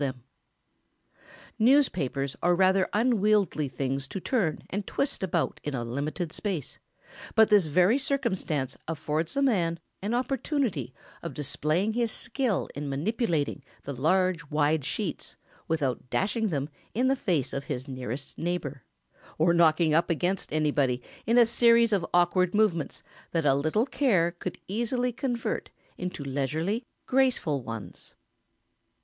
[Sidenote: 0.01 0.15
The 0.15 0.23
"newspaper" 1.13 1.19
offender.] 1.21 1.69
Newspapers 2.23 2.35
are 2.41 2.55
rather 2.55 2.89
unwieldy 2.91 3.67
things 3.67 4.07
to 4.07 4.19
turn 4.19 4.63
and 4.71 4.87
twist 4.87 5.21
about 5.21 5.59
in 5.63 5.75
a 5.75 5.83
limited 5.83 6.31
space, 6.33 6.79
but 7.35 7.49
this 7.51 7.67
very 7.67 7.99
circumstance 7.99 8.75
affords 8.87 9.37
a 9.37 9.43
man 9.43 9.79
an 10.01 10.15
opportunity 10.15 10.91
of 11.21 11.35
displaying 11.35 11.93
his 11.93 12.11
skill 12.11 12.67
in 12.73 12.89
manipulating 12.89 13.63
the 13.83 13.93
large, 13.93 14.49
wide 14.49 14.83
sheets, 14.83 15.35
without 15.67 16.09
dashing 16.09 16.47
them 16.47 16.69
in 16.95 17.07
the 17.07 17.15
face 17.15 17.53
of 17.53 17.65
his 17.65 17.87
nearest 17.87 18.35
neighbour, 18.39 18.83
or 19.37 19.53
knocking 19.53 19.93
up 19.93 20.09
against 20.09 20.51
anybody 20.51 20.99
in 21.27 21.37
a 21.37 21.45
series 21.45 21.93
of 21.93 22.03
awkward 22.11 22.55
movements 22.55 23.03
that 23.33 23.45
a 23.45 23.53
little 23.53 23.85
care 23.85 24.31
could 24.31 24.57
easily 24.67 25.13
convert 25.13 25.69
into 25.95 26.23
leisurely, 26.23 26.81
graceful 27.05 27.61
ones. 27.61 28.15
[Sidenote: 28.15 28.15
The 28.15 28.15
wet 28.15 28.17
umbrella 28.17 28.49
nuisance. 28.49 28.95